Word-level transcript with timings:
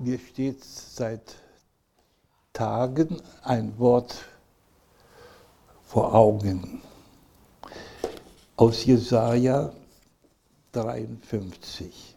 Mir 0.00 0.20
steht 0.20 0.62
seit 0.62 1.34
Tagen 2.52 3.20
ein 3.42 3.76
Wort 3.80 4.26
vor 5.82 6.14
Augen 6.14 6.82
aus 8.54 8.84
Jesaja 8.84 9.72
53. 10.70 12.14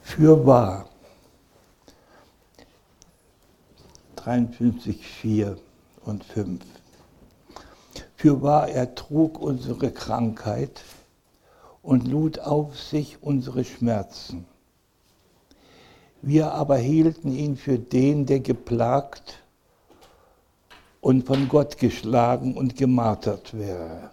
Für 0.00 0.46
wahr, 0.46 0.88
53, 4.14 5.04
4 5.04 5.58
und 6.04 6.22
5. 6.22 6.64
Für 8.14 8.42
wahr, 8.42 8.68
er 8.68 8.94
trug 8.94 9.40
unsere 9.40 9.90
Krankheit 9.90 10.82
und 11.82 12.06
lud 12.06 12.38
auf 12.38 12.80
sich 12.80 13.20
unsere 13.24 13.64
Schmerzen. 13.64 14.46
Wir 16.26 16.52
aber 16.52 16.78
hielten 16.78 17.36
ihn 17.36 17.54
für 17.54 17.78
den, 17.78 18.24
der 18.24 18.40
geplagt 18.40 19.42
und 21.02 21.26
von 21.26 21.50
Gott 21.50 21.76
geschlagen 21.76 22.56
und 22.56 22.76
gemartert 22.76 23.52
wäre. 23.52 24.08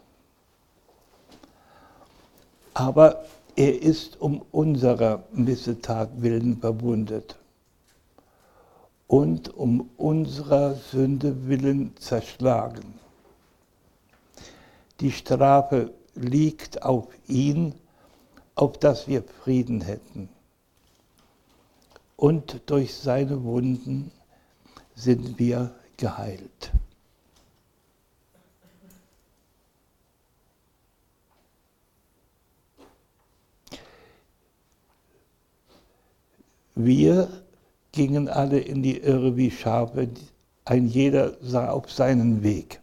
Aber 2.73 3.23
er 3.55 3.81
ist 3.81 4.19
um 4.19 4.43
unserer 4.51 5.23
Missetat 5.31 6.09
willen 6.21 6.57
verwundet 6.57 7.37
und 9.07 9.55
um 9.55 9.89
unserer 9.95 10.75
Sünde 10.75 11.47
willen 11.47 11.95
zerschlagen. 11.95 12.93
Die 14.99 15.13
Strafe 15.13 15.93
liegt 16.15 16.83
auf 16.83 17.07
ihn, 17.29 17.73
auf 18.55 18.77
dass 18.79 19.07
wir 19.07 19.23
Frieden 19.23 19.79
hätten. 19.79 20.27
Und 22.21 22.61
durch 22.67 22.93
seine 22.93 23.43
Wunden 23.43 24.11
sind 24.93 25.39
wir 25.39 25.73
geheilt. 25.97 26.71
Wir 36.75 37.27
gingen 37.91 38.29
alle 38.29 38.59
in 38.59 38.83
die 38.83 38.99
Irre 38.99 39.35
wie 39.35 39.49
Schafe, 39.49 40.07
ein 40.65 40.85
jeder 40.85 41.37
sah 41.41 41.71
auf 41.71 41.91
seinen 41.91 42.43
Weg. 42.43 42.81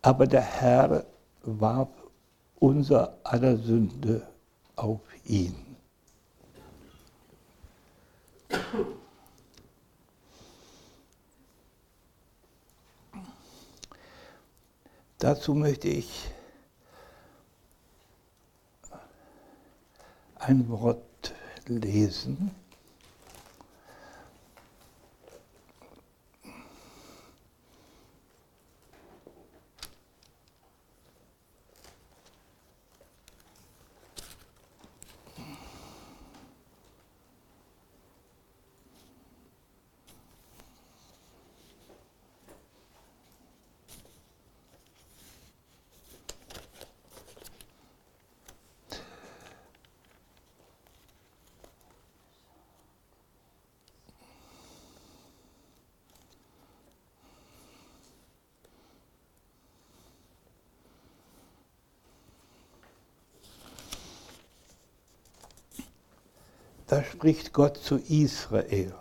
Aber 0.00 0.26
der 0.26 0.40
Herr 0.40 1.04
warf 1.42 1.90
unser 2.58 3.18
aller 3.24 3.58
Sünde 3.58 4.26
auf 4.74 5.02
ihn. 5.26 5.63
Dazu 15.18 15.54
möchte 15.54 15.88
ich 15.88 16.30
ein 20.36 20.68
Wort 20.68 21.34
lesen. 21.66 22.50
Da 66.86 67.02
spricht 67.02 67.52
Gott 67.52 67.78
zu 67.78 67.96
Israel. 67.96 68.94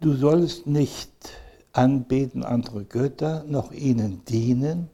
Du 0.00 0.14
sollst 0.14 0.66
nicht 0.66 1.10
anbeten 1.72 2.44
andere 2.44 2.84
Götter, 2.84 3.44
noch 3.44 3.72
ihnen 3.72 4.24
dienen, 4.26 4.90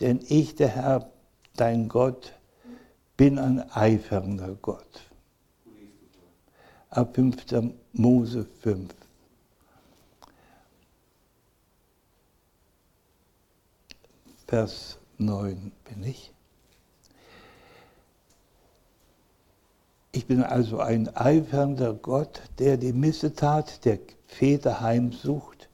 denn 0.00 0.20
ich, 0.28 0.54
der 0.54 0.68
Herr, 0.68 1.10
dein 1.56 1.88
Gott, 1.88 2.32
bin 3.16 3.38
ein 3.38 3.70
eifernder 3.70 4.56
Gott. 4.60 5.02
Ab 6.90 7.14
5. 7.14 7.72
Mose 7.92 8.46
5. 8.60 8.94
Vers 14.54 14.98
9 15.18 15.72
bin 15.82 16.04
ich. 16.04 16.32
Ich 20.12 20.26
bin 20.26 20.44
also 20.44 20.78
ein 20.78 21.08
eifernder 21.16 21.92
Gott, 21.92 22.40
der 22.60 22.76
die 22.76 22.92
Missetat 22.92 23.84
der 23.84 23.98
Väter 24.28 24.80
heimsucht 24.80 25.68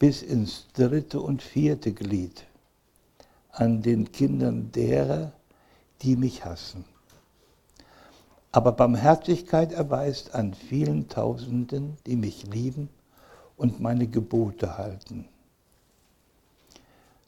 bis 0.00 0.20
ins 0.22 0.66
dritte 0.72 1.20
und 1.20 1.42
vierte 1.42 1.92
Glied 1.92 2.44
an 3.52 3.82
den 3.82 4.10
Kindern 4.10 4.72
derer, 4.72 5.30
die 6.02 6.16
mich 6.16 6.44
hassen. 6.44 6.84
Aber 8.50 8.72
Barmherzigkeit 8.72 9.70
erweist 9.70 10.34
an 10.34 10.54
vielen 10.54 11.08
Tausenden, 11.08 11.98
die 12.04 12.16
mich 12.16 12.44
lieben 12.48 12.88
und 13.56 13.78
meine 13.78 14.08
Gebote 14.08 14.76
halten. 14.76 15.28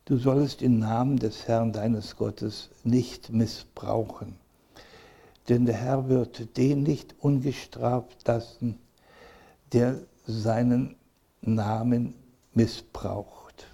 Du 0.06 0.18
sollst 0.18 0.60
den 0.60 0.78
Namen 0.78 1.18
des 1.18 1.48
Herrn 1.48 1.72
deines 1.72 2.14
Gottes 2.14 2.70
nicht 2.84 3.30
missbrauchen, 3.30 4.36
denn 5.48 5.66
der 5.66 5.74
Herr 5.74 6.08
wird 6.08 6.56
den 6.56 6.84
nicht 6.84 7.16
ungestraft 7.18 8.24
lassen, 8.28 8.78
der 9.72 9.98
seinen 10.24 10.94
Namen 11.40 12.14
missbraucht. 12.54 13.66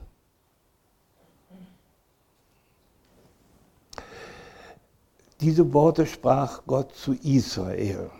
Diese 5.43 5.71
Worte 5.75 6.07
sprach 6.07 6.63
Gott 6.67 6.95
zu 6.95 7.13
Israel, 7.13 8.11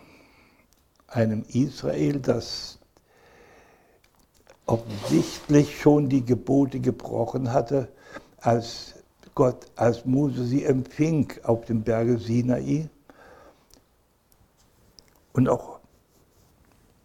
einem 1.07 1.43
Israel, 1.47 2.19
das 2.19 2.77
offensichtlich 4.67 5.81
schon 5.81 6.09
die 6.09 6.23
Gebote 6.23 6.79
gebrochen 6.79 7.51
hatte, 7.51 7.87
als 8.43 8.95
Gott, 9.35 9.65
als 9.75 10.05
Mose 10.05 10.45
sie 10.45 10.63
empfing 10.63 11.33
auf 11.43 11.65
dem 11.65 11.81
Berge 11.81 12.19
Sinai. 12.19 12.89
Und 15.31 15.49
auch 15.49 15.79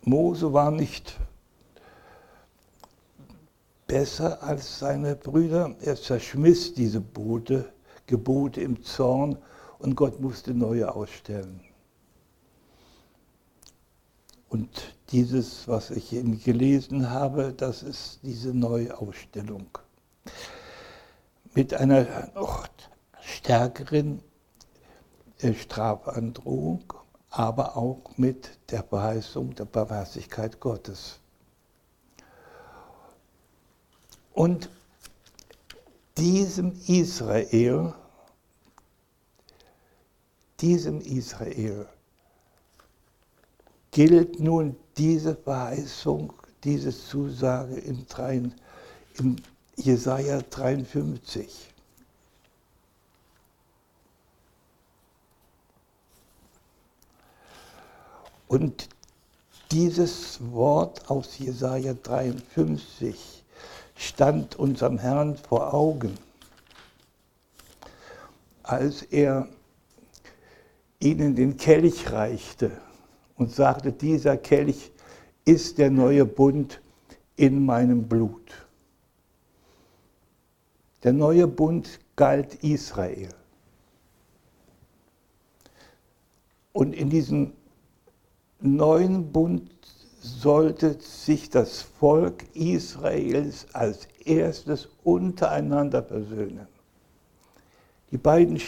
Mose 0.03 0.53
war 0.53 0.71
nicht 0.71 1.16
besser 3.87 4.43
als 4.43 4.81
seine 4.81 5.16
Brüder. 5.16 5.75
Er 5.81 5.96
zerschmiss 5.96 6.75
diese 6.75 7.00
Bote, 7.00 7.73
Gebote 8.06 8.61
im 8.61 8.82
Zorn 8.82 9.38
und 9.79 9.94
Gott 9.94 10.20
musste 10.20 10.52
neue 10.52 10.93
ausstellen. 10.93 11.61
Und 14.50 14.94
dieses, 15.11 15.69
was 15.69 15.91
ich 15.91 16.12
eben 16.12 16.43
gelesen 16.43 17.11
habe, 17.11 17.52
das 17.52 17.82
ist 17.82 18.20
diese 18.23 18.52
Neuausstellung 18.52 19.67
mit 21.54 21.74
einer 21.74 22.30
noch 22.34 22.68
stärkeren 23.20 24.22
äh, 25.40 25.54
Strafandrohung, 25.54 26.92
aber 27.30 27.76
auch 27.76 28.16
mit 28.16 28.58
der 28.70 28.82
Verheißung 28.82 29.54
der 29.54 29.64
Barmherzigkeit 29.66 30.60
Gottes. 30.60 31.20
Und 34.32 34.70
diesem 36.16 36.72
Israel, 36.86 37.94
diesem 40.60 41.00
Israel 41.00 41.86
gilt 43.90 44.40
nun 44.40 44.76
diese 44.96 45.34
Verheißung, 45.34 46.32
diese 46.64 46.90
Zusage 46.90 47.76
im, 47.76 48.06
dreien, 48.06 48.54
im 49.18 49.36
Jesaja 49.78 50.42
53. 50.42 51.72
Und 58.48 58.88
dieses 59.70 60.38
Wort 60.50 61.08
aus 61.08 61.38
Jesaja 61.38 61.94
53 61.94 63.44
stand 63.94 64.56
unserem 64.56 64.98
Herrn 64.98 65.36
vor 65.36 65.72
Augen, 65.72 66.19
als 68.64 69.02
er 69.02 69.46
ihnen 70.98 71.36
den 71.36 71.56
Kelch 71.56 72.10
reichte 72.10 72.72
und 73.36 73.54
sagte, 73.54 73.92
dieser 73.92 74.36
Kelch 74.36 74.90
ist 75.44 75.78
der 75.78 75.90
neue 75.90 76.24
Bund 76.24 76.81
in 77.36 77.64
meinem 77.64 78.08
Blut. 78.08 78.68
Der 81.02 81.12
neue 81.12 81.46
Bund 81.46 82.00
galt 82.16 82.54
Israel. 82.64 83.28
Und 86.72 86.92
in 86.92 87.10
diesem 87.10 87.52
neuen 88.60 89.32
Bund 89.32 89.70
sollte 90.20 91.00
sich 91.00 91.48
das 91.50 91.82
Volk 91.82 92.44
Israels 92.54 93.66
als 93.72 94.08
erstes 94.24 94.88
untereinander 95.04 96.02
versöhnen. 96.02 96.66
Die 98.10 98.18
beiden 98.18 98.60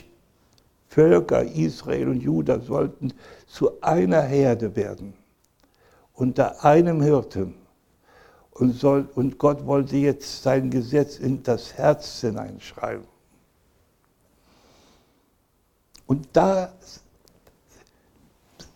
Völker, 0.89 1.43
Israel 1.43 2.09
und 2.09 2.21
Juda, 2.21 2.61
sollten 2.61 3.13
zu 3.47 3.81
einer 3.81 4.23
Herde 4.23 4.75
werden, 4.77 5.15
unter 6.15 6.65
einem 6.65 7.01
Hirten. 7.01 7.55
Und, 8.61 8.75
soll, 8.75 9.09
und 9.15 9.39
Gott 9.39 9.65
wollte 9.65 9.97
jetzt 9.97 10.43
sein 10.43 10.69
Gesetz 10.69 11.19
in 11.19 11.43
das 11.43 11.73
Herz 11.79 12.21
hineinschreiben. 12.21 13.07
Und 16.07 16.29
da 16.35 16.71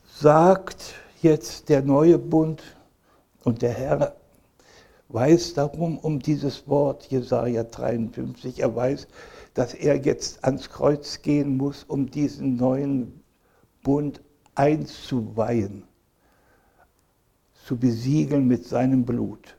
sagt 0.07 0.95
jetzt 1.21 1.69
der 1.69 1.83
neue 1.83 2.17
Bund 2.17 2.63
und 3.43 3.61
der 3.61 3.75
Herr 3.75 4.17
weiß 5.11 5.53
darum 5.53 5.99
um 5.99 6.19
dieses 6.19 6.67
Wort 6.67 7.05
Jesaja 7.11 7.65
53. 7.65 8.61
Er 8.61 8.75
weiß, 8.75 9.07
dass 9.53 9.75
er 9.75 9.97
jetzt 9.97 10.43
ans 10.47 10.71
Kreuz 10.71 11.21
gehen 11.21 11.59
muss, 11.59 11.85
um 11.85 12.11
diesen 12.11 12.57
neuen 12.57 13.23
Bund 13.83 14.23
einzuweihen, 14.55 15.83
zu 17.67 17.77
besiegeln 17.77 18.49
mit 18.49 18.65
seinem 18.65 19.05
Blut. 19.05 19.59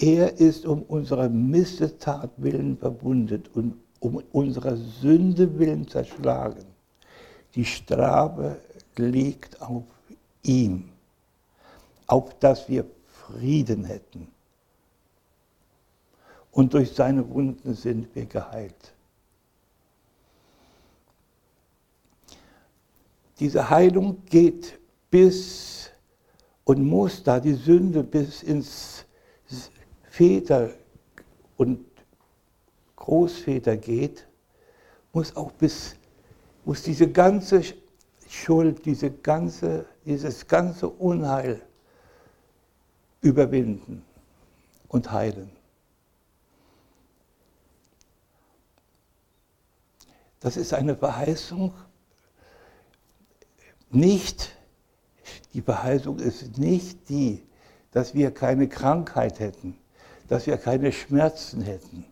Er 0.00 0.38
ist 0.38 0.64
um 0.64 0.82
unserer 0.82 1.28
Missetat 1.28 2.30
willen 2.36 2.78
verwundet 2.78 3.50
und 3.56 3.74
um 3.98 4.22
unserer 4.30 4.76
Sünde 4.76 5.58
willen 5.58 5.88
zerschlagen. 5.88 6.64
Die 7.56 7.64
Strafe 7.64 8.60
liegt 8.94 9.60
auf 9.60 9.82
ihm, 10.44 10.88
auf 12.06 12.32
dass 12.38 12.68
wir 12.68 12.86
Frieden 13.08 13.84
hätten. 13.84 14.28
Und 16.52 16.74
durch 16.74 16.92
seine 16.92 17.28
Wunden 17.28 17.74
sind 17.74 18.14
wir 18.14 18.26
geheilt. 18.26 18.94
Diese 23.40 23.68
Heilung 23.68 24.24
geht 24.26 24.78
bis 25.10 25.90
und 26.62 26.84
muss, 26.84 27.20
da 27.20 27.40
die 27.40 27.54
Sünde 27.54 28.04
bis 28.04 28.44
ins 28.44 29.04
Väter 30.18 30.70
und 31.56 31.84
Großväter 32.96 33.76
geht, 33.76 34.26
muss 35.12 35.36
auch 35.36 35.52
bis 35.52 35.94
muss 36.64 36.82
diese 36.82 37.08
ganze 37.08 37.62
Schuld, 38.28 38.84
diese 38.84 39.12
ganze, 39.12 39.86
dieses 40.04 40.48
ganze 40.48 40.88
Unheil 40.88 41.62
überwinden 43.20 44.04
und 44.88 45.12
heilen. 45.12 45.52
Das 50.40 50.56
ist 50.56 50.74
eine 50.74 50.96
Verheißung, 50.96 51.72
nicht, 53.90 54.56
die 55.54 55.62
Verheißung 55.62 56.18
ist 56.18 56.58
nicht 56.58 57.08
die, 57.08 57.46
dass 57.92 58.14
wir 58.14 58.34
keine 58.34 58.68
Krankheit 58.68 59.38
hätten, 59.38 59.77
dass 60.28 60.46
wir 60.46 60.58
keine 60.58 60.92
Schmerzen 60.92 61.62
hätten, 61.62 62.04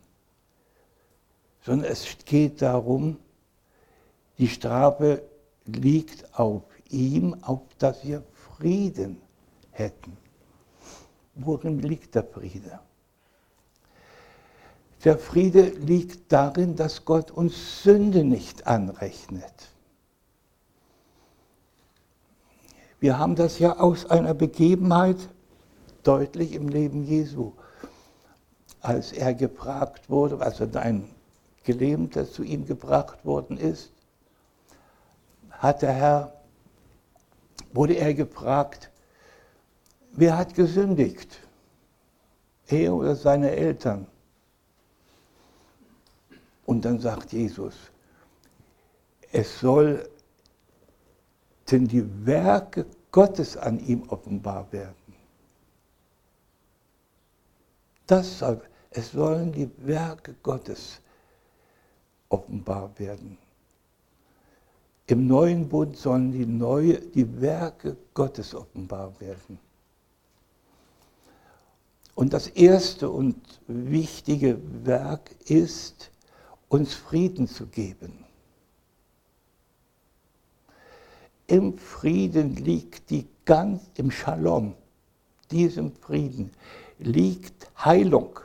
sondern 1.61 1.91
es 1.91 2.05
geht 2.25 2.61
darum, 2.61 3.17
die 4.37 4.47
Strafe 4.47 5.23
liegt 5.65 6.37
auf 6.37 6.63
ihm, 6.89 7.35
auf 7.43 7.61
dass 7.77 8.03
wir 8.03 8.23
Frieden 8.57 9.21
hätten. 9.71 10.17
Worin 11.35 11.79
liegt 11.79 12.15
der 12.15 12.23
Friede? 12.23 12.79
Der 15.03 15.17
Friede 15.17 15.61
liegt 15.61 16.31
darin, 16.31 16.75
dass 16.75 17.05
Gott 17.05 17.29
uns 17.29 17.83
Sünde 17.83 18.23
nicht 18.23 18.65
anrechnet. 18.65 19.69
Wir 22.99 23.19
haben 23.19 23.35
das 23.35 23.59
ja 23.59 23.77
aus 23.77 24.07
einer 24.07 24.33
Begebenheit 24.33 25.17
deutlich 26.01 26.53
im 26.53 26.67
Leben 26.67 27.03
Jesu. 27.03 27.53
Als 28.87 29.11
er 29.11 29.33
gefragt 29.33 30.09
wurde, 30.09 30.39
also 30.39 30.65
ein 30.79 31.13
Gelähmter 31.65 32.25
zu 32.25 32.41
ihm 32.43 32.65
gebracht 32.65 33.25
worden 33.25 33.57
ist, 33.57 33.91
hat 35.49 35.81
der 35.81 35.91
Herr, 35.91 36.33
wurde 37.73 37.95
er 37.95 38.13
gefragt, 38.13 38.89
wer 40.13 40.37
hat 40.37 40.53
gesündigt? 40.53 41.37
Er 42.67 42.93
oder 42.93 43.17
seine 43.17 43.51
Eltern? 43.51 44.07
Und 46.65 46.85
dann 46.85 46.99
sagt 47.01 47.33
Jesus, 47.33 47.75
es 49.33 49.59
sollten 49.59 50.07
die 51.67 52.25
Werke 52.25 52.85
Gottes 53.11 53.57
an 53.57 53.79
ihm 53.79 54.07
offenbar 54.07 54.71
werden. 54.71 54.95
Das 58.05 58.39
soll, 58.39 58.61
es 58.91 59.11
sollen 59.11 59.51
die 59.51 59.69
Werke 59.77 60.35
Gottes 60.43 61.01
offenbar 62.29 62.91
werden. 62.97 63.37
Im 65.07 65.27
neuen 65.27 65.69
Bund 65.69 65.95
sollen 65.97 66.31
die, 66.31 66.45
neue, 66.45 66.99
die 66.99 67.39
Werke 67.39 67.95
Gottes 68.13 68.53
offenbar 68.53 69.13
werden. 69.19 69.57
Und 72.15 72.33
das 72.33 72.47
erste 72.47 73.09
und 73.09 73.37
wichtige 73.67 74.59
Werk 74.83 75.35
ist, 75.45 76.11
uns 76.67 76.93
Frieden 76.93 77.47
zu 77.47 77.67
geben. 77.67 78.25
Im 81.45 81.77
Frieden 81.77 82.55
liegt 82.55 83.09
die 83.09 83.27
ganz, 83.45 83.83
im 83.95 84.11
Shalom, 84.11 84.73
diesem 85.51 85.93
Frieden, 85.93 86.51
liegt 86.99 87.71
Heilung 87.85 88.39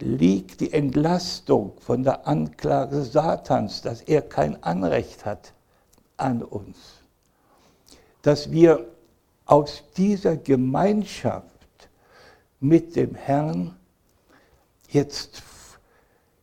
liegt 0.00 0.60
die 0.60 0.72
Entlastung 0.72 1.72
von 1.80 2.04
der 2.04 2.26
Anklage 2.26 3.02
Satans, 3.02 3.82
dass 3.82 4.02
er 4.02 4.22
kein 4.22 4.62
Anrecht 4.62 5.24
hat 5.24 5.52
an 6.16 6.42
uns. 6.42 6.76
Dass 8.22 8.50
wir 8.50 8.86
aus 9.46 9.84
dieser 9.96 10.36
Gemeinschaft 10.36 11.44
mit 12.60 12.96
dem 12.96 13.14
Herrn 13.14 13.76
jetzt 14.88 15.42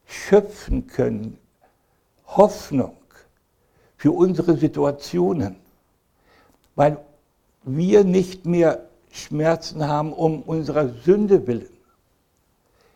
schöpfen 0.06 0.88
können, 0.88 1.38
Hoffnung 2.28 2.96
für 3.98 4.12
unsere 4.12 4.58
Situationen, 4.58 5.56
weil 6.76 6.98
wir 7.64 8.04
nicht 8.04 8.46
mehr 8.46 8.88
Schmerzen 9.12 9.88
haben 9.88 10.14
um 10.14 10.42
unserer 10.44 10.90
Sünde 10.90 11.48
willen, 11.48 11.75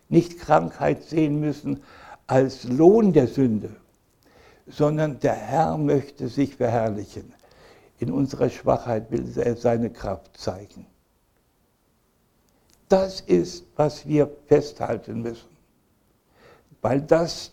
nicht 0.09 0.39
Krankheit 0.39 1.03
sehen 1.03 1.39
müssen 1.39 1.81
als 2.27 2.63
Lohn 2.65 3.13
der 3.13 3.27
Sünde, 3.27 3.75
sondern 4.67 5.19
der 5.19 5.33
Herr 5.33 5.77
möchte 5.77 6.27
sich 6.27 6.55
verherrlichen. 6.55 7.33
In 7.99 8.11
unserer 8.11 8.49
Schwachheit 8.49 9.11
will 9.11 9.31
er 9.37 9.55
seine 9.55 9.89
Kraft 9.89 10.37
zeigen. 10.37 10.85
Das 12.87 13.21
ist, 13.21 13.65
was 13.75 14.07
wir 14.07 14.29
festhalten 14.47 15.21
müssen, 15.21 15.49
weil 16.81 17.01
das 17.01 17.51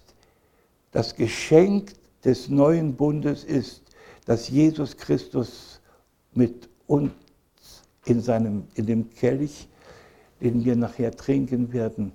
das 0.93 1.15
Geschenk 1.15 1.93
des 2.25 2.49
neuen 2.49 2.97
Bundes 2.97 3.45
ist, 3.45 3.83
dass 4.25 4.49
Jesus 4.49 4.97
Christus 4.97 5.81
mit 6.33 6.69
uns 6.87 7.13
in, 8.07 8.23
seinem, 8.23 8.67
in 8.75 8.87
dem 8.87 9.11
Kelch 9.11 9.69
den 10.41 10.65
wir 10.65 10.77
nachher 10.77 11.13
trinken 11.13 11.73
werden, 11.73 12.13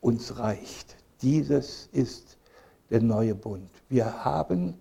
uns 0.00 0.38
reicht. 0.38 0.96
Dieses 1.22 1.88
ist 1.92 2.38
der 2.90 3.00
neue 3.00 3.34
Bund. 3.34 3.70
Wir 3.88 4.24
haben 4.24 4.74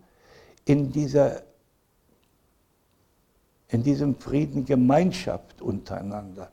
in, 0.65 0.91
dieser, 0.91 1.43
in 3.69 3.83
diesem 3.83 4.15
Frieden 4.15 4.65
Gemeinschaft 4.65 5.61
untereinander. 5.61 6.51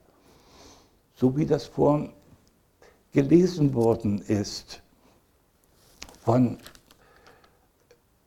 So 1.14 1.36
wie 1.36 1.46
das 1.46 1.64
vorhin 1.64 2.12
gelesen 3.12 3.74
worden 3.74 4.20
ist 4.20 4.82
von, 6.20 6.58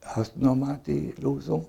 hast 0.01 0.35
du 0.35 0.43
nochmal 0.43 0.79
die 0.85 1.13
Losung? 1.19 1.67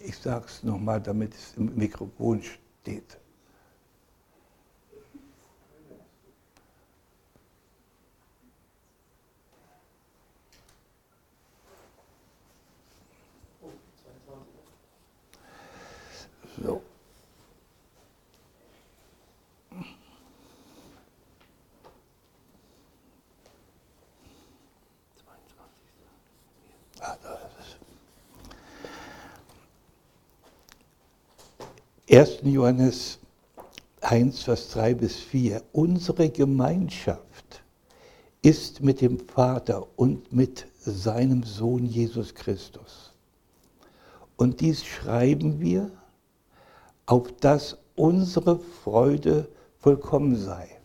Ich 0.00 0.16
sage 0.16 0.46
es 0.46 0.62
nochmal, 0.62 1.00
damit 1.00 1.34
es 1.34 1.54
im 1.56 1.74
Mikrofon 1.74 2.42
steht. 2.42 3.18
1. 32.10 32.38
Johannes 32.42 33.18
1, 34.00 34.42
Vers 34.42 34.70
3 34.70 34.94
bis 34.94 35.16
4. 35.16 35.62
Unsere 35.72 36.30
Gemeinschaft 36.30 37.62
ist 38.40 38.80
mit 38.80 39.02
dem 39.02 39.20
Vater 39.28 39.86
und 39.96 40.32
mit 40.32 40.66
seinem 40.78 41.42
Sohn 41.42 41.84
Jesus 41.84 42.34
Christus. 42.34 43.12
Und 44.36 44.62
dies 44.62 44.86
schreiben 44.86 45.60
wir, 45.60 45.90
auf 47.04 47.30
dass 47.40 47.76
unsere 47.94 48.58
Freude 48.58 49.46
vollkommen 49.78 50.34
sei. 50.34 50.80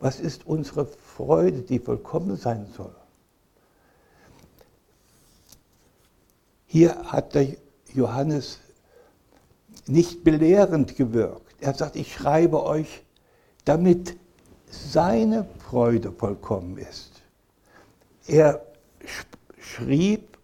Was 0.00 0.18
ist 0.18 0.46
unsere 0.46 0.86
Freude, 0.86 1.60
die 1.60 1.78
vollkommen 1.78 2.36
sein 2.36 2.66
soll? 2.74 2.94
Hier 6.66 6.94
hat 7.12 7.34
der 7.34 7.48
Johannes 7.92 8.60
nicht 9.86 10.24
belehrend 10.24 10.96
gewirkt. 10.96 11.54
Er 11.60 11.74
sagt, 11.74 11.96
ich 11.96 12.12
schreibe 12.12 12.62
euch, 12.64 13.04
damit 13.64 14.16
seine 14.66 15.46
Freude 15.58 16.12
vollkommen 16.12 16.78
ist. 16.78 17.22
Er 18.26 18.64
schrieb, 19.58 20.38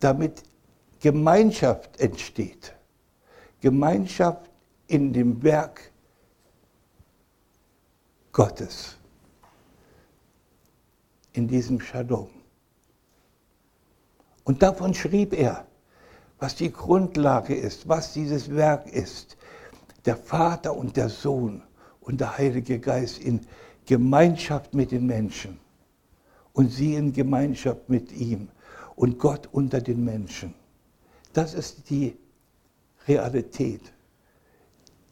damit 0.00 0.42
Gemeinschaft 1.00 1.98
entsteht. 2.00 2.74
Gemeinschaft 3.60 4.50
in 4.86 5.12
dem 5.12 5.42
Werk 5.42 5.90
Gottes, 8.32 8.96
in 11.32 11.48
diesem 11.48 11.80
Shalom. 11.80 12.28
Und 14.44 14.62
davon 14.62 14.92
schrieb 14.92 15.32
er, 15.32 15.66
was 16.44 16.56
die 16.56 16.70
Grundlage 16.70 17.54
ist, 17.54 17.88
was 17.88 18.12
dieses 18.12 18.54
Werk 18.54 18.86
ist. 18.86 19.38
Der 20.04 20.14
Vater 20.14 20.76
und 20.76 20.94
der 20.94 21.08
Sohn 21.08 21.62
und 22.02 22.20
der 22.20 22.36
Heilige 22.36 22.78
Geist 22.78 23.16
in 23.16 23.40
Gemeinschaft 23.86 24.74
mit 24.74 24.90
den 24.90 25.06
Menschen 25.06 25.58
und 26.52 26.70
sie 26.70 26.96
in 26.96 27.14
Gemeinschaft 27.14 27.88
mit 27.88 28.12
ihm 28.12 28.48
und 28.94 29.18
Gott 29.18 29.48
unter 29.52 29.80
den 29.80 30.04
Menschen. 30.04 30.52
Das 31.32 31.54
ist 31.54 31.88
die 31.88 32.14
Realität, 33.08 33.94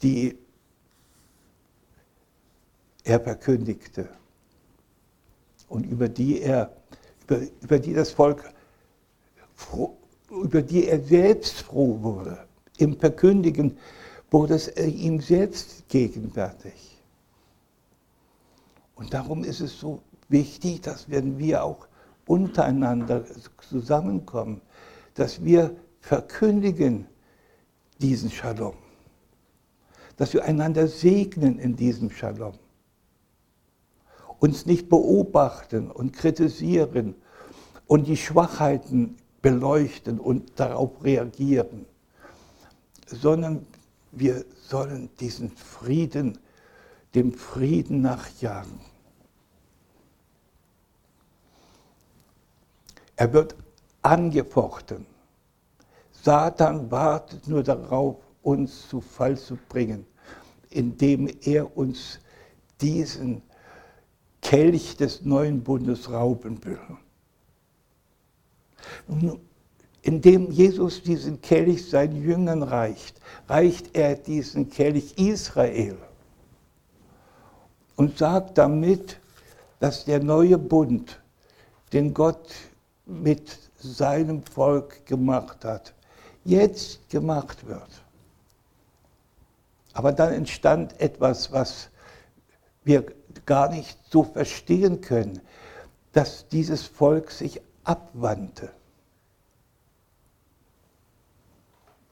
die 0.03 0.37
er 3.05 3.21
verkündigte 3.21 4.07
und 5.71 5.87
über 5.87 6.11
die 6.11 6.43
er, 6.43 6.77
über, 7.23 7.41
über 7.63 7.79
die 7.79 7.95
das 7.95 8.11
Volk, 8.11 8.53
über 10.33 10.63
die 10.63 10.89
er 10.89 11.01
selbst 11.01 11.63
froh 11.63 11.99
wurde. 12.01 12.39
Im 12.79 12.99
Verkündigen 12.99 13.77
wurde 14.31 14.55
es 14.55 14.75
ihm 14.77 15.21
selbst 15.21 15.89
gegenwärtig. 15.89 16.99
Und 18.95 19.13
darum 19.13 19.45
ist 19.45 19.61
es 19.61 19.79
so 19.79 20.03
wichtig, 20.29 20.83
dass 20.83 21.11
wenn 21.11 21.39
wir 21.39 21.65
auch 21.65 21.87
untereinander 22.27 23.25
zusammenkommen, 23.69 24.63
dass 25.15 25.45
wir 25.45 25.77
verkündigen, 26.01 27.07
diesen 28.01 28.31
Shalom. 28.31 28.75
Dass 30.17 30.33
wir 30.33 30.45
einander 30.45 30.89
segnen 30.89 31.59
in 31.59 31.77
diesem 31.77 32.11
Shalom. 32.11 32.55
Uns 34.41 34.67
nicht 34.67 34.89
beobachten 34.89 35.91
und 35.91 36.13
kritisieren 36.13 37.15
und 37.87 38.09
die 38.09 38.17
Schwachheiten 38.17 39.17
beleuchten 39.43 40.19
und 40.19 40.59
darauf 40.59 41.03
reagieren, 41.03 41.85
sondern 43.07 43.67
wir 44.13 44.45
sollen 44.69 45.11
diesen 45.21 45.51
Frieden, 45.51 46.39
dem 47.15 47.33
Frieden 47.33 48.01
nachjagen. 48.01 48.81
Er 53.17 53.33
wird 53.33 53.55
angefochten 54.01 55.07
Satan 56.23 56.89
wartet 56.89 57.49
nur 57.49 57.65
darauf, 57.65 58.17
uns 58.43 58.89
zu 58.89 59.01
Fall 59.01 59.37
zu 59.37 59.59
bringen, 59.69 60.07
indem 60.71 61.29
er 61.43 61.77
uns 61.77 62.21
diesen 62.81 63.43
Kelch 64.41 64.97
des 64.97 65.25
neuen 65.25 65.65
Bundes 65.65 66.11
rauben 66.11 66.65
will. 66.65 66.79
Indem 70.03 70.51
Jesus 70.51 71.03
diesen 71.03 71.41
Kelch 71.41 71.89
seinen 71.89 72.23
Jüngern 72.23 72.63
reicht, 72.63 73.21
reicht 73.49 73.97
er 73.97 74.17
diesen 74.17 74.71
Kelch 74.71 75.15
Israel 75.17 75.97
und 77.97 78.19
sagt 78.19 78.59
damit, 78.59 79.19
dass 79.81 80.05
der 80.05 80.23
neue 80.23 80.59
Bund, 80.59 81.21
den 81.93 82.15
Gott 82.15 82.51
mit 83.07 83.59
seinem 83.77 84.43
Volk 84.43 85.05
gemacht 85.07 85.65
hat, 85.65 85.93
jetzt 86.45 87.09
gemacht 87.11 87.67
wird. 87.67 88.03
Aber 89.93 90.13
dann 90.13 90.33
entstand 90.33 90.99
etwas, 91.01 91.53
was 91.53 91.91
wir 92.85 93.05
gar 93.47 93.71
nicht 93.71 93.99
so 94.11 94.25
verstehen 94.25 95.01
können, 95.01 95.41
dass 96.13 96.49
dieses 96.49 96.83
Volk 96.83 97.31
sich 97.31 97.61
abwandte. 97.85 98.71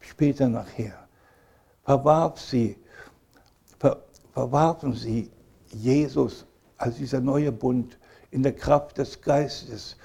Später 0.01 0.49
nachher 0.49 1.09
verwarf 1.85 2.41
sie, 2.41 2.77
ver, 3.79 4.03
verwarfen 4.33 4.95
sie 4.95 5.31
Jesus 5.73 6.47
als 6.77 6.97
dieser 6.97 7.21
neue 7.21 7.53
Bund 7.53 7.99
in 8.31 8.43
der 8.43 8.55
Kraft 8.55 8.99
des 8.99 9.21
Geistes 9.21 9.97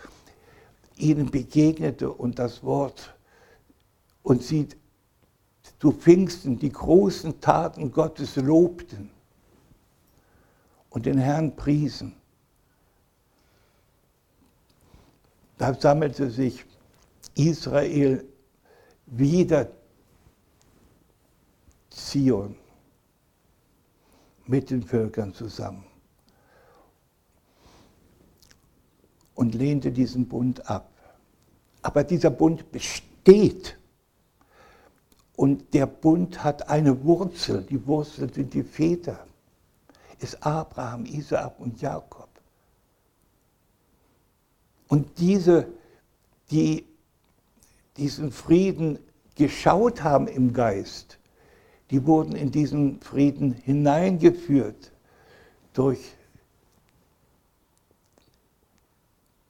ihnen 0.98 1.30
begegnete 1.30 2.12
und 2.12 2.40
das 2.40 2.64
Wort 2.64 3.16
und 4.24 4.44
sie 4.44 4.68
zu 5.80 5.92
Pfingsten 5.92 6.58
die 6.58 6.72
großen 6.72 7.40
Taten 7.42 7.92
Gottes 7.92 8.36
lobten 8.36 9.12
und 10.90 11.06
den 11.06 11.18
Herrn 11.18 11.56
priesen. 11.56 12.16
Da 15.58 15.74
sammelte 15.74 16.30
sich 16.30 16.66
Israel 17.36 18.26
wieder 19.06 19.70
Zion 21.90 22.56
mit 24.48 24.70
den 24.70 24.84
Völkern 24.84 25.34
zusammen 25.34 25.86
und 29.34 29.56
lehnte 29.56 29.92
diesen 29.92 30.28
Bund 30.28 30.70
ab. 30.70 30.90
Aber 31.82 32.04
dieser 32.04 32.30
Bund 32.32 32.72
besteht 32.72 33.78
und 35.36 35.74
der 35.74 35.86
Bund 35.86 36.44
hat 36.44 36.70
eine 36.70 37.04
Wurzel, 37.04 37.64
die 37.64 37.86
Wurzel 37.86 38.34
sind 38.34 38.54
die 38.54 38.64
Väter, 38.64 39.26
ist 40.20 40.44
Abraham, 40.46 41.06
Isaak 41.06 41.60
und 41.60 41.80
Jakob. 41.82 42.25
Und 44.88 45.20
diese, 45.20 45.68
die 46.52 46.86
diesen 47.98 48.32
Frieden 48.32 49.00
geschaut 49.36 50.04
haben 50.04 50.28
im 50.28 50.54
Geist, 50.54 51.18
die 51.92 52.06
wurden 52.06 52.36
in 52.36 52.52
diesen 52.52 53.00
Frieden 53.02 53.54
hineingeführt 53.54 54.92
durch 55.74 56.16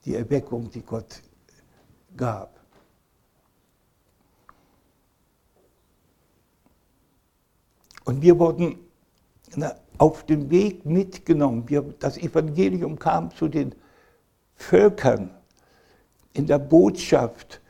die 0.04 0.14
Erweckung, 0.14 0.70
die 0.70 0.82
Gott 0.82 1.22
gab. 2.16 2.56
Und 8.04 8.22
wir 8.22 8.38
wurden 8.38 8.78
auf 9.98 10.24
dem 10.26 10.50
Weg 10.50 10.84
mitgenommen. 10.84 11.68
Wir, 11.68 11.82
das 11.98 12.18
Evangelium 12.18 12.98
kam 12.98 13.34
zu 13.34 13.48
den 13.48 13.74
Völkern 14.56 15.30
in 16.32 16.46
der 16.46 16.58
Botschaft, 16.58 17.60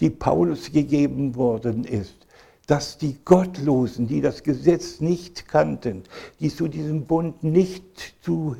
die 0.00 0.10
Paulus 0.10 0.70
gegeben 0.70 1.34
worden 1.34 1.84
ist, 1.84 2.26
dass 2.66 2.98
die 2.98 3.16
Gottlosen, 3.24 4.08
die 4.08 4.20
das 4.20 4.42
Gesetz 4.42 5.00
nicht 5.00 5.48
kannten, 5.48 6.02
die 6.40 6.54
zu 6.54 6.68
diesem 6.68 7.04
Bund 7.04 7.42
nicht 7.44 8.14
zu, 8.22 8.56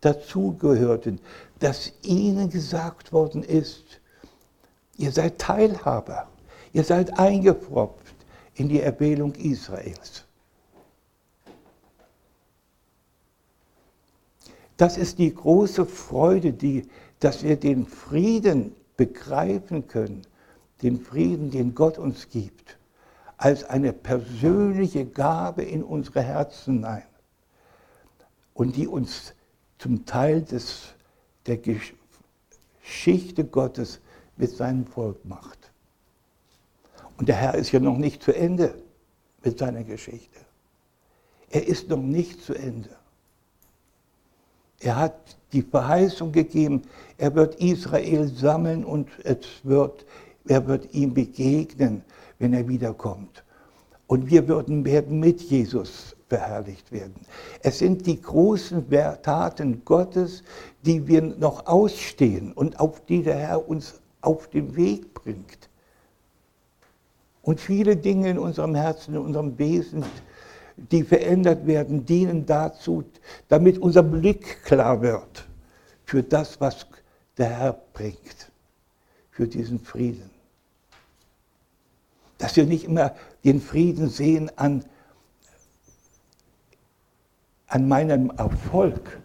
dazugehörten, 0.00 1.20
dass 1.58 1.92
ihnen 2.02 2.48
gesagt 2.50 3.12
worden 3.12 3.42
ist, 3.42 4.00
ihr 4.96 5.12
seid 5.12 5.38
Teilhaber, 5.38 6.28
ihr 6.72 6.84
seid 6.84 7.18
eingepropft 7.18 8.14
in 8.54 8.68
die 8.68 8.80
Erwählung 8.80 9.34
Israels. 9.34 10.24
Das 14.78 14.96
ist 14.96 15.18
die 15.18 15.32
große 15.32 15.86
Freude, 15.86 16.52
die, 16.52 16.88
dass 17.22 17.44
wir 17.44 17.54
den 17.56 17.86
Frieden 17.86 18.74
begreifen 18.96 19.86
können, 19.86 20.22
den 20.82 21.00
Frieden, 21.00 21.52
den 21.52 21.72
Gott 21.72 21.96
uns 21.96 22.28
gibt, 22.28 22.76
als 23.36 23.62
eine 23.62 23.92
persönliche 23.92 25.06
Gabe 25.06 25.62
in 25.62 25.84
unsere 25.84 26.20
Herzen 26.20 26.74
hinein 26.74 27.04
und 28.54 28.74
die 28.74 28.88
uns 28.88 29.34
zum 29.78 30.04
Teil 30.04 30.42
des, 30.42 30.94
der 31.46 31.58
Geschichte 31.58 33.44
Gottes 33.44 34.00
mit 34.36 34.50
seinem 34.50 34.84
Volk 34.84 35.24
macht. 35.24 35.70
Und 37.18 37.28
der 37.28 37.36
Herr 37.36 37.54
ist 37.54 37.70
ja 37.70 37.78
noch 37.78 37.98
nicht 37.98 38.20
zu 38.20 38.34
Ende 38.34 38.74
mit 39.44 39.60
seiner 39.60 39.84
Geschichte. 39.84 40.40
Er 41.50 41.68
ist 41.68 41.88
noch 41.88 41.98
nicht 41.98 42.42
zu 42.42 42.52
Ende. 42.52 42.90
Er 44.82 44.96
hat 44.96 45.36
die 45.52 45.62
Verheißung 45.62 46.32
gegeben, 46.32 46.82
er 47.18 47.34
wird 47.34 47.54
Israel 47.56 48.26
sammeln 48.28 48.84
und 48.84 49.08
es 49.22 49.38
wird, 49.62 50.04
er 50.46 50.66
wird 50.66 50.92
ihm 50.92 51.14
begegnen, 51.14 52.02
wenn 52.38 52.52
er 52.52 52.66
wiederkommt. 52.66 53.44
Und 54.08 54.30
wir 54.30 54.48
würden, 54.48 54.84
werden 54.84 55.20
mit 55.20 55.40
Jesus 55.40 56.16
verherrlicht 56.28 56.90
werden. 56.90 57.14
Es 57.62 57.78
sind 57.78 58.06
die 58.06 58.20
großen 58.20 58.86
Taten 59.22 59.84
Gottes, 59.84 60.42
die 60.82 61.06
wir 61.06 61.22
noch 61.22 61.66
ausstehen 61.66 62.52
und 62.52 62.80
auf 62.80 63.04
die 63.06 63.22
der 63.22 63.36
Herr 63.36 63.68
uns 63.68 64.00
auf 64.20 64.48
den 64.48 64.74
Weg 64.74 65.14
bringt. 65.14 65.68
Und 67.42 67.60
viele 67.60 67.96
Dinge 67.96 68.30
in 68.30 68.38
unserem 68.38 68.74
Herzen, 68.74 69.14
in 69.14 69.20
unserem 69.20 69.58
Wesen, 69.58 70.04
die 70.76 71.02
verändert 71.02 71.66
werden, 71.66 72.06
dienen 72.06 72.46
dazu, 72.46 73.04
damit 73.48 73.78
unser 73.78 74.02
Blick 74.02 74.64
klar 74.64 75.02
wird 75.02 75.46
für 76.04 76.22
das, 76.22 76.60
was 76.60 76.86
der 77.38 77.48
Herr 77.48 77.82
bringt, 77.92 78.50
für 79.30 79.46
diesen 79.46 79.78
Frieden. 79.80 80.30
Dass 82.38 82.56
wir 82.56 82.66
nicht 82.66 82.84
immer 82.84 83.14
den 83.44 83.60
Frieden 83.60 84.08
sehen 84.08 84.50
an, 84.56 84.84
an 87.66 87.88
meinem 87.88 88.30
Erfolg, 88.30 89.20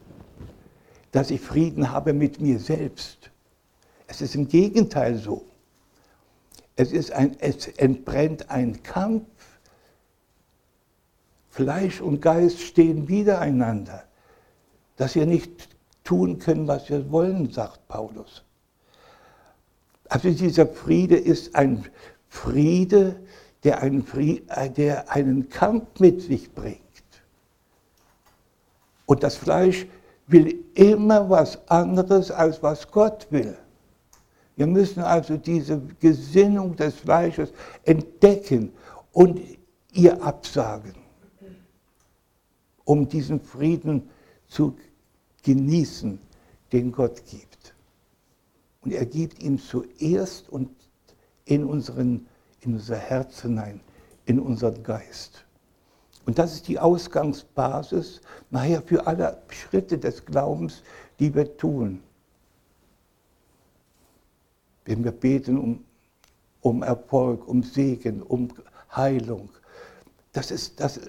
dass 1.11 1.31
ich 1.31 1.41
Frieden 1.41 1.91
habe 1.91 2.13
mit 2.13 2.39
mir 2.39 2.59
selbst. 2.59 3.31
Es 4.07 4.21
ist 4.21 4.35
im 4.35 4.47
Gegenteil 4.47 5.17
so. 5.17 5.45
Es, 6.75 6.91
ist 6.91 7.11
ein, 7.11 7.35
es 7.39 7.67
entbrennt 7.67 8.49
ein 8.49 8.83
Kampf 8.83 9.25
Fleisch 11.57 12.01
und 12.01 12.21
Geist 12.21 12.61
stehen 12.61 13.07
wiedereinander, 13.07 14.03
dass 14.95 15.15
wir 15.15 15.25
nicht 15.25 15.69
tun 16.03 16.37
können, 16.37 16.67
was 16.67 16.87
wir 16.87 17.09
wollen, 17.11 17.51
sagt 17.51 17.87
Paulus. 17.87 18.43
Also 20.07 20.29
dieser 20.29 20.67
Friede 20.67 21.17
ist 21.17 21.55
ein 21.55 21.83
Friede, 22.29 23.19
der 23.63 23.81
einen, 23.81 24.03
Friede, 24.03 24.69
der 24.69 25.11
einen 25.11 25.49
Kampf 25.49 25.99
mit 25.99 26.21
sich 26.21 26.53
bringt. 26.53 26.77
Und 29.07 29.23
das 29.23 29.35
Fleisch 29.35 29.87
will 30.27 30.63
immer 30.75 31.27
was 31.27 31.67
anderes, 31.71 32.29
als 32.29 32.61
was 32.61 32.91
Gott 32.91 33.25
will. 33.31 33.57
Wir 34.57 34.67
müssen 34.67 35.01
also 35.01 35.37
diese 35.37 35.81
Gesinnung 35.99 36.75
des 36.75 36.93
Fleisches 36.97 37.51
entdecken 37.83 38.71
und 39.11 39.41
ihr 39.91 40.21
absagen 40.21 41.06
um 42.87 43.09
diesen 43.09 43.41
Frieden 43.41 44.09
zu 44.47 44.77
genießen, 45.43 46.19
den 46.71 46.91
Gott 46.93 47.21
gibt. 47.25 47.75
Und 48.81 48.93
er 48.93 49.05
gibt 49.05 49.43
ihn 49.43 49.59
zuerst 49.59 50.47
und 50.47 50.69
in, 51.43 51.65
unseren, 51.65 52.27
in 52.61 52.75
unser 52.75 52.95
Herz 52.95 53.41
hinein, 53.41 53.81
in 54.25 54.39
unseren 54.39 54.81
Geist. 54.83 55.43
Und 56.25 56.39
das 56.39 56.53
ist 56.53 56.69
die 56.69 56.79
Ausgangsbasis 56.79 58.21
nachher 58.51 58.81
für 58.81 59.05
alle 59.05 59.41
Schritte 59.49 59.97
des 59.97 60.23
Glaubens, 60.23 60.81
die 61.19 61.35
wir 61.35 61.57
tun. 61.57 62.01
Wenn 64.85 65.03
wir 65.03 65.11
beten 65.11 65.57
um, 65.57 65.83
um 66.61 66.83
Erfolg, 66.83 67.45
um 67.49 67.63
Segen, 67.63 68.23
um 68.23 68.47
Heilung. 68.95 69.49
Das 70.31 70.51
ist, 70.51 70.79
das 70.79 71.01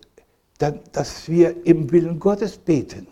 dass 0.58 1.28
wir 1.28 1.66
im 1.66 1.90
Willen 1.90 2.18
Gottes 2.18 2.58
beten. 2.58 3.06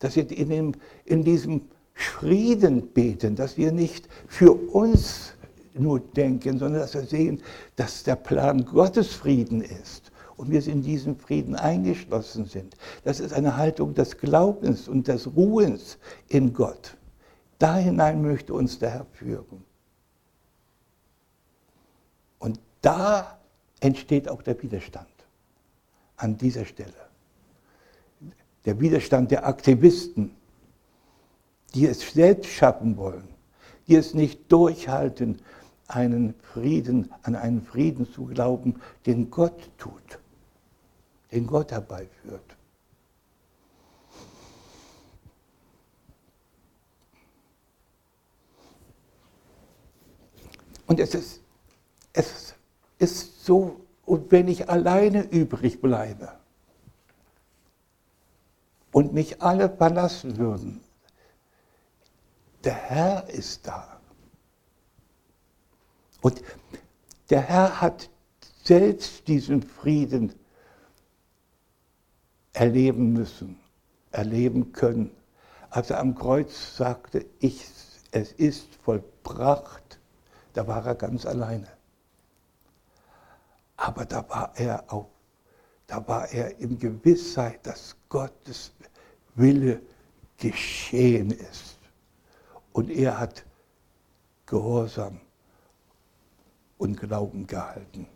Dass 0.00 0.16
wir 0.16 0.30
in, 0.30 0.48
dem, 0.48 0.72
in 1.04 1.22
diesem 1.22 1.62
Frieden 1.94 2.88
beten, 2.88 3.36
dass 3.36 3.56
wir 3.56 3.72
nicht 3.72 4.08
für 4.26 4.52
uns 4.52 5.34
nur 5.74 6.00
denken, 6.00 6.58
sondern 6.58 6.80
dass 6.80 6.94
wir 6.94 7.02
sehen, 7.02 7.42
dass 7.76 8.02
der 8.02 8.16
Plan 8.16 8.64
Gottes 8.64 9.12
Frieden 9.12 9.60
ist 9.60 10.10
und 10.36 10.50
wir 10.50 10.66
in 10.66 10.82
diesen 10.82 11.16
Frieden 11.16 11.54
eingeschlossen 11.54 12.46
sind. 12.46 12.74
Das 13.04 13.20
ist 13.20 13.32
eine 13.32 13.56
Haltung 13.56 13.94
des 13.94 14.16
Glaubens 14.18 14.88
und 14.88 15.08
des 15.08 15.34
Ruhens 15.36 15.98
in 16.28 16.52
Gott. 16.52 16.96
Da 17.58 17.76
hinein 17.76 18.22
möchte 18.22 18.54
uns 18.54 18.78
der 18.78 18.90
Herr 18.90 19.06
führen. 19.12 19.64
Und 22.38 22.58
da 22.80 23.38
entsteht 23.80 24.28
auch 24.28 24.42
der 24.42 24.60
Widerstand 24.60 25.11
an 26.22 26.38
dieser 26.38 26.64
Stelle. 26.64 27.10
Der 28.64 28.78
Widerstand 28.78 29.32
der 29.32 29.44
Aktivisten, 29.44 30.36
die 31.74 31.86
es 31.86 32.12
selbst 32.12 32.52
schaffen 32.52 32.96
wollen, 32.96 33.26
die 33.88 33.96
es 33.96 34.14
nicht 34.14 34.50
durchhalten, 34.52 35.42
einen 35.88 36.34
Frieden, 36.40 37.12
an 37.22 37.34
einen 37.34 37.60
Frieden 37.60 38.10
zu 38.10 38.26
glauben, 38.26 38.80
den 39.04 39.30
Gott 39.30 39.68
tut, 39.78 40.20
den 41.32 41.46
Gott 41.46 41.72
herbeiführt. 41.72 42.56
Und 50.86 51.00
es 51.00 51.14
ist, 51.14 51.40
es 52.12 52.54
ist 52.98 53.44
so 53.44 53.81
und 54.04 54.30
wenn 54.32 54.48
ich 54.48 54.68
alleine 54.68 55.22
übrig 55.22 55.80
bleibe 55.80 56.32
und 58.92 59.12
mich 59.12 59.40
alle 59.42 59.68
verlassen 59.68 60.36
würden, 60.38 60.80
der 62.64 62.74
Herr 62.74 63.28
ist 63.28 63.66
da. 63.66 64.00
Und 66.20 66.42
der 67.30 67.40
Herr 67.40 67.80
hat 67.80 68.08
selbst 68.62 69.26
diesen 69.26 69.62
Frieden 69.62 70.34
erleben 72.52 73.12
müssen, 73.12 73.58
erleben 74.12 74.72
können, 74.72 75.10
als 75.70 75.90
er 75.90 76.00
am 76.00 76.14
Kreuz 76.14 76.76
sagte, 76.76 77.24
ich, 77.40 77.66
es 78.10 78.32
ist 78.32 78.74
vollbracht, 78.84 79.98
da 80.52 80.66
war 80.66 80.84
er 80.86 80.94
ganz 80.94 81.24
alleine. 81.24 81.66
Aber 83.82 84.04
da 84.04 84.28
war 84.28 84.52
er 84.54 84.92
auch, 84.92 85.10
da 85.88 86.06
war 86.06 86.28
er 86.28 86.56
in 86.58 86.78
Gewissheit, 86.78 87.66
dass 87.66 87.96
Gottes 88.08 88.70
Wille 89.34 89.82
geschehen 90.36 91.32
ist. 91.32 91.80
Und 92.72 92.90
er 92.90 93.18
hat 93.18 93.44
Gehorsam 94.46 95.20
und 96.78 96.96
Glauben 96.96 97.44
gehalten. 97.44 98.06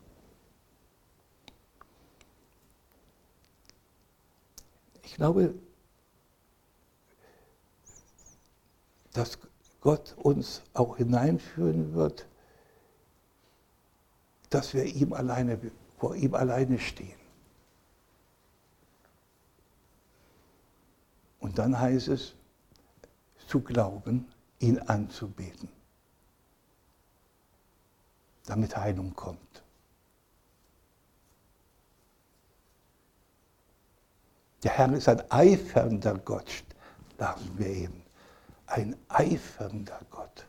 Ich 5.03 5.17
glaube, 5.17 5.53
dass 9.13 9.37
Gott 9.81 10.15
uns 10.17 10.63
auch 10.75 10.97
hineinführen 10.97 11.93
wird, 11.93 12.29
dass 14.57 14.73
wir 14.73 14.85
ihm 14.85 15.13
alleine, 15.13 15.61
vor 15.99 16.17
ihm 16.17 16.35
alleine 16.35 16.79
stehen. 16.79 17.19
Und 21.41 21.59
dann 21.59 21.79
heißt 21.79 22.09
es, 22.09 22.35
zu 23.49 23.61
glauben, 23.61 24.27
ihn 24.59 24.79
anzubeten, 24.79 25.69
damit 28.47 28.75
Heilung 28.75 29.15
kommt. 29.15 29.63
Der 34.63 34.71
Herr 34.71 34.91
ist 34.95 35.07
ein 35.07 35.31
eifernder 35.31 36.17
Gott, 36.17 36.65
sagen 37.19 37.51
wir 37.59 37.67
eben. 37.67 38.03
Ein 38.69 38.97
eifernder 39.09 40.01
Gott. 40.11 40.47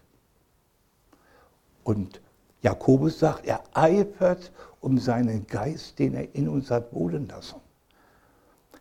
Und 1.83 2.21
Jakobus 2.61 3.19
sagt, 3.19 3.45
er 3.45 3.63
eifert 3.73 4.51
um 4.81 4.97
seinen 4.97 5.45
Geist, 5.47 5.99
den 5.99 6.15
er 6.15 6.33
in 6.35 6.47
uns 6.49 6.71
hat 6.71 6.93
wohnen 6.93 7.27
lassen. 7.27 7.61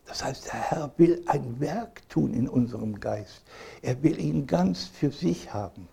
Das 0.06 0.24
heißt, 0.24 0.46
der 0.46 0.54
Herr 0.54 0.92
will 0.96 1.22
ein 1.26 1.58
Werk 1.60 2.08
tun 2.08 2.32
in 2.32 2.48
unserem 2.48 3.00
Geist. 3.00 3.42
Er 3.82 4.02
will 4.02 4.18
ihn 4.20 4.46
ganz 4.46 4.84
für 4.84 5.10
sich 5.10 5.52
haben. 5.52 5.88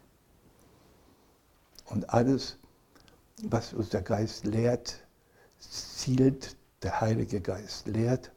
Und 1.86 2.10
alles, 2.12 2.58
was 3.44 3.74
uns 3.74 3.90
der 3.90 4.04
Geist 4.04 4.46
lehrt, 4.46 5.00
zielt, 5.60 6.56
der 6.84 7.02
Heilige 7.02 7.42
Geist 7.42 7.88
lehrt, 7.88 8.32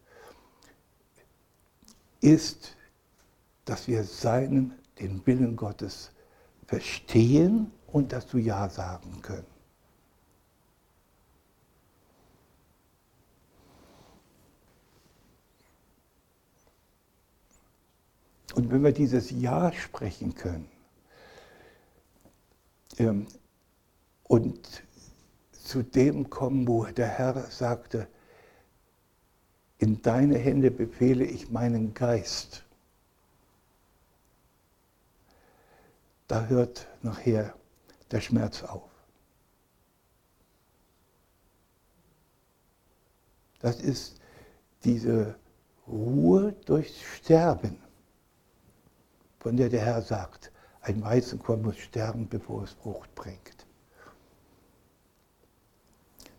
ist, 2.20 2.76
dass 3.64 3.86
wir 3.86 4.04
seinen, 4.04 4.74
den 4.98 5.24
Willen 5.26 5.56
Gottes 5.56 6.10
verstehen 6.66 7.70
und 7.96 8.12
dazu 8.12 8.36
Ja 8.36 8.68
sagen 8.68 9.22
können. 9.22 9.46
Und 18.54 18.70
wenn 18.70 18.84
wir 18.84 18.92
dieses 18.92 19.30
Ja 19.30 19.72
sprechen 19.72 20.34
können 20.34 20.68
ähm, 22.98 23.28
und 24.24 24.82
zu 25.52 25.82
dem 25.82 26.28
kommen, 26.28 26.68
wo 26.68 26.84
der 26.84 27.08
Herr 27.08 27.50
sagte, 27.50 28.08
in 29.78 30.02
deine 30.02 30.36
Hände 30.36 30.70
befehle 30.70 31.24
ich 31.24 31.50
meinen 31.50 31.94
Geist, 31.94 32.66
da 36.28 36.44
hört 36.44 36.88
nachher 37.00 37.55
der 38.10 38.20
Schmerz 38.20 38.62
auf. 38.62 38.90
Das 43.60 43.80
ist 43.80 44.20
diese 44.84 45.36
Ruhe 45.88 46.52
durchs 46.64 47.00
Sterben 47.00 47.78
von 49.46 49.56
der 49.56 49.68
der 49.68 49.82
Herr 49.82 50.02
sagt, 50.02 50.50
ein 50.80 51.00
Weizenkorn 51.04 51.62
muss 51.62 51.78
sterben, 51.78 52.28
bevor 52.28 52.64
es 52.64 52.72
Frucht 52.72 53.14
bringt. 53.14 53.64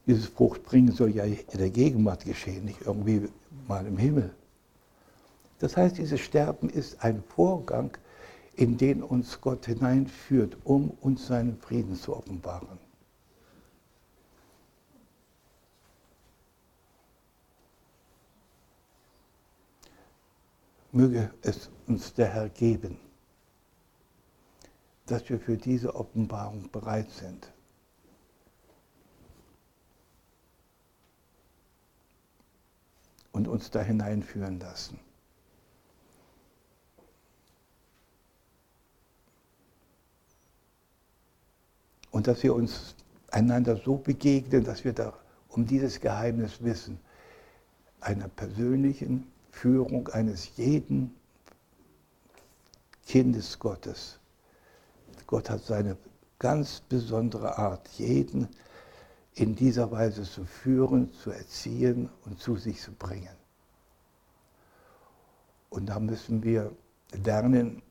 Dieses 0.06 0.26
Fruchtbringen 0.26 0.92
soll 0.92 1.12
ja 1.12 1.24
in 1.24 1.58
der 1.58 1.70
Gegenwart 1.70 2.26
geschehen, 2.26 2.66
nicht 2.66 2.82
irgendwie 2.82 3.30
mal 3.66 3.88
im 3.88 3.98
Himmel. 3.98 4.36
Das 5.60 5.78
heißt, 5.78 5.98
dieses 5.98 6.20
Sterben 6.20 6.70
ist 6.70 7.02
ein 7.02 7.24
Vorgang, 7.24 7.98
in 8.58 8.76
den 8.76 9.04
uns 9.04 9.40
Gott 9.40 9.68
hineinführt, 9.68 10.58
um 10.64 10.90
uns 10.90 11.28
seinen 11.28 11.58
Frieden 11.58 11.96
zu 11.96 12.18
offenbaren. 12.18 12.80
Möge 20.92 21.32
es 21.44 21.70
uns 21.86 22.16
der 22.16 22.34
Herr 22.34 22.50
geben, 22.50 22.98
dass 25.06 25.30
wir 25.30 25.40
für 25.40 25.58
diese 25.58 25.94
Offenbarung 25.96 26.72
bereit 26.72 27.12
sind. 27.12 27.54
Und 33.32 33.48
uns 33.48 33.70
da 33.70 33.82
hineinführen 33.82 34.60
lassen. 34.60 35.00
Und 42.18 42.26
dass 42.26 42.42
wir 42.42 42.56
uns 42.56 42.96
einander 43.30 43.78
so 43.78 43.98
begegnen, 43.98 44.64
dass 44.64 44.84
wir 44.84 44.92
da 44.92 45.14
um 45.50 45.68
dieses 45.68 46.00
Geheimnis 46.00 46.64
wissen, 46.64 47.00
einer 48.00 48.28
persönlichen 48.28 49.32
Führung 49.52 50.08
eines 50.08 50.58
jeden 50.58 51.14
Kindes 53.06 53.60
Gottes. 53.60 54.18
Gott 55.28 55.52
hat 55.52 55.62
seine 55.62 55.96
ganz 56.40 56.82
besondere 56.90 57.56
Art, 57.60 57.88
jeden 58.00 58.48
in 59.36 59.56
dieser 59.56 59.92
Weise 59.92 60.24
zu 60.24 60.44
führen, 60.44 61.14
zu 61.14 61.30
erziehen 61.30 62.10
und 62.26 62.40
zu 62.40 62.56
sich 62.56 62.82
zu 62.82 62.94
bringen. 62.94 63.38
Und 65.70 65.86
da 65.86 66.00
müssen 66.00 66.42
wir 66.42 66.76
lernen, 67.24 67.84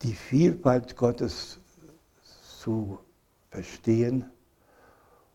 die 0.00 0.14
Vielfalt 0.14 0.96
Gottes 0.96 1.58
zu 2.60 2.98
verstehen 3.50 4.30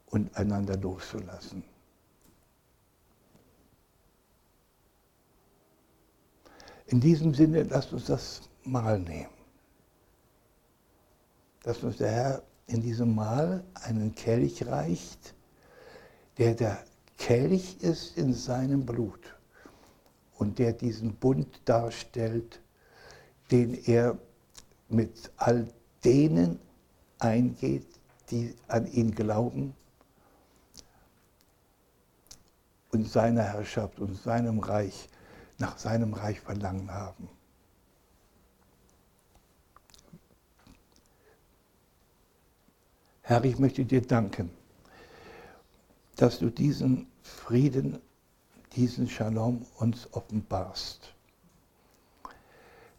und 0.07 0.35
einander 0.35 0.77
loszulassen. 0.77 1.63
In 6.87 6.99
diesem 6.99 7.33
Sinne, 7.33 7.63
lasst 7.63 7.93
uns 7.93 8.05
das 8.05 8.41
Mahl 8.63 8.99
nehmen. 8.99 9.33
Dass 11.63 11.81
uns 11.81 11.97
der 11.97 12.11
Herr 12.11 12.43
in 12.67 12.81
diesem 12.81 13.15
Mahl 13.15 13.63
einen 13.73 14.13
Kelch 14.13 14.65
reicht, 14.67 15.33
der 16.37 16.53
der 16.53 16.83
Kelch 17.17 17.77
ist 17.79 18.17
in 18.17 18.33
seinem 18.33 18.85
Blut 18.85 19.35
und 20.37 20.59
der 20.59 20.73
diesen 20.73 21.15
Bund 21.15 21.61
darstellt, 21.65 22.59
den 23.49 23.73
er 23.85 24.17
mit 24.89 25.31
all 25.37 25.67
denen 26.03 26.59
eingeht, 27.23 27.87
die 28.31 28.55
an 28.67 28.85
ihn 28.91 29.13
glauben 29.13 29.73
und 32.91 33.07
seiner 33.07 33.43
Herrschaft 33.43 33.99
und 33.99 34.15
seinem 34.15 34.59
Reich 34.59 35.09
nach 35.57 35.77
seinem 35.77 36.13
Reich 36.13 36.39
verlangen 36.39 36.91
haben. 36.91 37.29
Herr, 43.21 43.43
ich 43.45 43.57
möchte 43.57 43.85
dir 43.85 44.01
danken, 44.01 44.49
dass 46.17 46.39
du 46.39 46.49
diesen 46.49 47.07
Frieden, 47.21 47.99
diesen 48.75 49.07
Shalom 49.07 49.65
uns 49.77 50.11
offenbarst, 50.11 51.13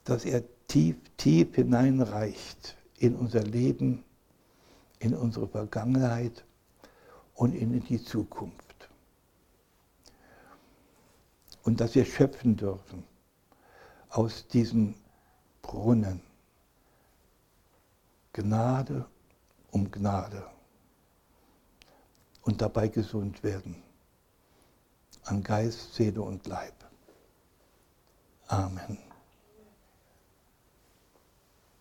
dass 0.04 0.24
er 0.24 0.42
tief, 0.66 0.96
tief 1.18 1.54
hineinreicht 1.54 2.76
in 2.98 3.14
unser 3.16 3.42
Leben, 3.42 4.02
in 5.04 5.14
unsere 5.14 5.46
Vergangenheit 5.46 6.44
und 7.34 7.54
in 7.54 7.78
die 7.84 8.02
Zukunft 8.02 8.88
und 11.64 11.80
dass 11.80 11.94
wir 11.94 12.06
schöpfen 12.06 12.56
dürfen 12.56 13.04
aus 14.08 14.48
diesem 14.48 14.94
Brunnen. 15.60 16.22
Gnade 18.32 19.04
um 19.70 19.90
Gnade 19.90 20.42
und 22.42 22.62
dabei 22.62 22.88
gesund 22.88 23.42
werden 23.42 23.82
an 25.24 25.42
Geist, 25.42 25.94
Seele 25.94 26.22
und 26.22 26.46
Leib. 26.46 26.74
Amen. 28.46 29.13